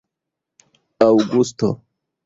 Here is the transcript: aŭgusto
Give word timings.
aŭgusto 1.07 1.73